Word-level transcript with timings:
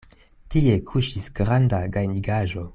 Tie 0.55 0.77
kuŝis 0.93 1.29
granda 1.41 1.85
gajnigaĵo. 1.99 2.69